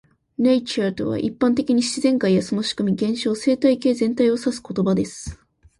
[0.39, 5.39] "Nature" とは、一般的に自然界やその仕組み、現象、生態系全体を指す言葉です。